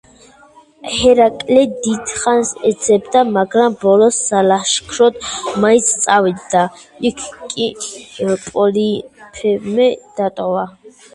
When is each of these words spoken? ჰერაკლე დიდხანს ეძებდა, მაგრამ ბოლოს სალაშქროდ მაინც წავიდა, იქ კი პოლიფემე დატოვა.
ჰერაკლე 0.99 1.65
დიდხანს 1.87 2.53
ეძებდა, 2.69 3.21
მაგრამ 3.35 3.75
ბოლოს 3.83 4.17
სალაშქროდ 4.29 5.21
მაინც 5.67 5.93
წავიდა, 6.07 6.65
იქ 7.11 7.23
კი 7.53 7.69
პოლიფემე 8.49 9.89
დატოვა. 10.21 10.65